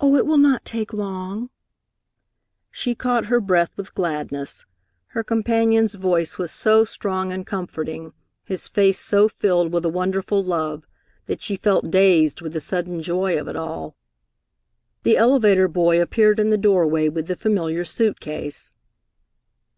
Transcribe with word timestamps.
"Oh, 0.00 0.16
it 0.16 0.26
will 0.26 0.36
not 0.36 0.66
take 0.66 0.92
long." 0.92 1.48
She 2.70 2.94
caught 2.94 3.24
her 3.32 3.40
breath 3.40 3.70
with 3.74 3.94
gladness. 3.94 4.66
Her 5.06 5.24
companion's 5.24 5.94
voice 5.94 6.36
was 6.36 6.52
so 6.52 6.84
strong 6.84 7.32
and 7.32 7.46
comforting, 7.46 8.12
his 8.44 8.68
face 8.68 8.98
so 9.00 9.30
filled 9.30 9.72
with 9.72 9.86
a 9.86 9.88
wonderful 9.88 10.44
love, 10.44 10.86
that 11.24 11.40
she 11.40 11.56
felt 11.56 11.90
dazed 11.90 12.42
with 12.42 12.52
the 12.52 12.60
sudden 12.60 13.00
joy 13.00 13.40
of 13.40 13.48
it 13.48 13.56
all. 13.56 13.96
The 15.04 15.16
elevator 15.16 15.68
boy 15.68 16.02
appeared 16.02 16.38
in 16.38 16.50
the 16.50 16.58
doorway 16.58 17.08
with 17.08 17.26
the 17.26 17.34
familiar 17.34 17.86
suit 17.86 18.20
case. 18.20 18.76